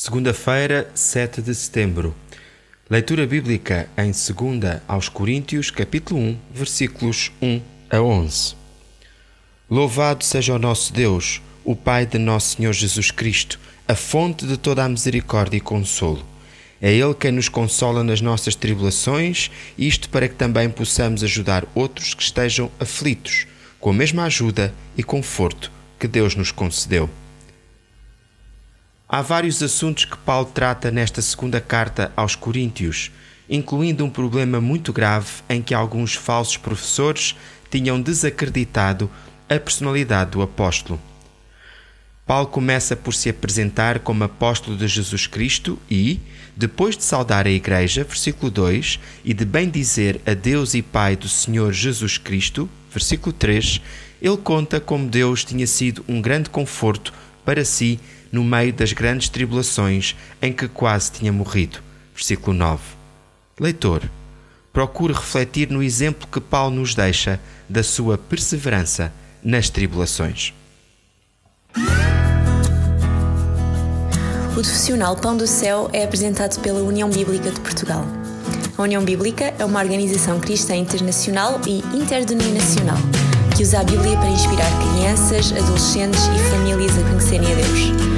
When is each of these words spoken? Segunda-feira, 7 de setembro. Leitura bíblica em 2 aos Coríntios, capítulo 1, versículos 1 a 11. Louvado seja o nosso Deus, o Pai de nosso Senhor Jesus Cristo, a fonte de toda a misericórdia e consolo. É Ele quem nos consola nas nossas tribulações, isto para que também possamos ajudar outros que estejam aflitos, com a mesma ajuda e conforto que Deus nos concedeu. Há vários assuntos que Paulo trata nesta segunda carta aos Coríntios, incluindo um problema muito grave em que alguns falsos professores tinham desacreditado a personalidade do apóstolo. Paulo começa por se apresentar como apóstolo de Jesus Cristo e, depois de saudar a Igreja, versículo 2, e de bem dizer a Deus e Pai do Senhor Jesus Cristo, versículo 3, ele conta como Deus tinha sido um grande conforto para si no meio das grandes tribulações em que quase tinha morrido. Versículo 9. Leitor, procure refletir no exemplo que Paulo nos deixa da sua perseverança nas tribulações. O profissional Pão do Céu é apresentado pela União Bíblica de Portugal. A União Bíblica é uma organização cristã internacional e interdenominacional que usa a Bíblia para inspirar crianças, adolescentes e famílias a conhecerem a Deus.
Segunda-feira, 0.00 0.88
7 0.94 1.42
de 1.42 1.52
setembro. 1.52 2.14
Leitura 2.88 3.26
bíblica 3.26 3.90
em 3.98 4.12
2 4.12 4.80
aos 4.86 5.08
Coríntios, 5.08 5.72
capítulo 5.72 6.20
1, 6.20 6.38
versículos 6.54 7.32
1 7.42 7.60
a 7.90 8.00
11. 8.00 8.54
Louvado 9.68 10.22
seja 10.22 10.54
o 10.54 10.58
nosso 10.58 10.92
Deus, 10.92 11.42
o 11.64 11.74
Pai 11.74 12.06
de 12.06 12.16
nosso 12.16 12.54
Senhor 12.54 12.72
Jesus 12.72 13.10
Cristo, 13.10 13.58
a 13.88 13.96
fonte 13.96 14.46
de 14.46 14.56
toda 14.56 14.84
a 14.84 14.88
misericórdia 14.88 15.56
e 15.56 15.60
consolo. 15.60 16.24
É 16.80 16.92
Ele 16.92 17.12
quem 17.12 17.32
nos 17.32 17.48
consola 17.48 18.04
nas 18.04 18.20
nossas 18.20 18.54
tribulações, 18.54 19.50
isto 19.76 20.08
para 20.10 20.28
que 20.28 20.36
também 20.36 20.70
possamos 20.70 21.24
ajudar 21.24 21.66
outros 21.74 22.14
que 22.14 22.22
estejam 22.22 22.70
aflitos, 22.78 23.48
com 23.80 23.90
a 23.90 23.94
mesma 23.94 24.22
ajuda 24.26 24.72
e 24.96 25.02
conforto 25.02 25.72
que 25.98 26.06
Deus 26.06 26.36
nos 26.36 26.52
concedeu. 26.52 27.10
Há 29.10 29.22
vários 29.22 29.62
assuntos 29.62 30.04
que 30.04 30.18
Paulo 30.18 30.50
trata 30.52 30.90
nesta 30.90 31.22
segunda 31.22 31.62
carta 31.62 32.12
aos 32.14 32.36
Coríntios, 32.36 33.10
incluindo 33.48 34.04
um 34.04 34.10
problema 34.10 34.60
muito 34.60 34.92
grave 34.92 35.28
em 35.48 35.62
que 35.62 35.72
alguns 35.72 36.14
falsos 36.14 36.58
professores 36.58 37.34
tinham 37.70 37.98
desacreditado 37.98 39.10
a 39.48 39.58
personalidade 39.58 40.32
do 40.32 40.42
apóstolo. 40.42 41.00
Paulo 42.26 42.48
começa 42.48 42.94
por 42.94 43.14
se 43.14 43.30
apresentar 43.30 44.00
como 44.00 44.24
apóstolo 44.24 44.76
de 44.76 44.86
Jesus 44.86 45.26
Cristo 45.26 45.78
e, 45.90 46.20
depois 46.54 46.94
de 46.94 47.02
saudar 47.02 47.46
a 47.46 47.50
Igreja, 47.50 48.04
versículo 48.04 48.50
2, 48.50 49.00
e 49.24 49.32
de 49.32 49.46
bem 49.46 49.70
dizer 49.70 50.20
a 50.26 50.34
Deus 50.34 50.74
e 50.74 50.82
Pai 50.82 51.16
do 51.16 51.30
Senhor 51.30 51.72
Jesus 51.72 52.18
Cristo, 52.18 52.68
versículo 52.92 53.32
3, 53.32 53.80
ele 54.20 54.36
conta 54.36 54.78
como 54.78 55.08
Deus 55.08 55.46
tinha 55.46 55.66
sido 55.66 56.04
um 56.06 56.20
grande 56.20 56.50
conforto 56.50 57.14
para 57.42 57.64
si 57.64 57.98
no 58.30 58.44
meio 58.44 58.72
das 58.72 58.92
grandes 58.92 59.28
tribulações 59.28 60.16
em 60.40 60.52
que 60.52 60.68
quase 60.68 61.12
tinha 61.12 61.32
morrido. 61.32 61.78
Versículo 62.14 62.56
9. 62.56 62.82
Leitor, 63.58 64.02
procure 64.72 65.12
refletir 65.12 65.70
no 65.70 65.82
exemplo 65.82 66.28
que 66.30 66.40
Paulo 66.40 66.76
nos 66.76 66.94
deixa 66.94 67.40
da 67.68 67.82
sua 67.82 68.16
perseverança 68.16 69.12
nas 69.42 69.70
tribulações. 69.70 70.52
O 74.50 74.52
profissional 74.54 75.16
Pão 75.16 75.36
do 75.36 75.46
Céu 75.46 75.88
é 75.92 76.04
apresentado 76.04 76.60
pela 76.60 76.80
União 76.80 77.08
Bíblica 77.08 77.50
de 77.50 77.60
Portugal. 77.60 78.04
A 78.76 78.82
União 78.82 79.04
Bíblica 79.04 79.54
é 79.58 79.64
uma 79.64 79.80
organização 79.80 80.40
cristã 80.40 80.74
internacional 80.74 81.60
e 81.66 81.78
interdenominacional 81.96 82.98
que 83.58 83.64
usa 83.64 83.80
a 83.80 83.82
Bíblia 83.82 84.16
para 84.16 84.30
inspirar 84.30 84.70
crianças, 84.78 85.50
adolescentes 85.50 86.22
e 86.26 86.50
famílias 86.50 86.96
a 86.96 87.02
conhecerem 87.02 87.52
a 87.52 87.54
Deus. 87.56 88.17